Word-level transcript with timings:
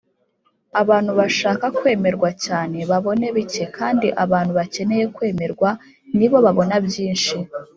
“abantu 0.81 1.11
bashaka 1.19 1.65
kwemerwa 1.77 2.29
cyane 2.45 2.77
babona 2.89 3.25
bike 3.37 3.63
kandi 3.77 4.07
abantu 4.23 4.51
bakeneye 4.59 5.05
kwemererwa 5.15 5.69
ni 6.17 6.27
bo 6.31 6.37
babona 6.45 6.75
byinshi.” 6.87 7.35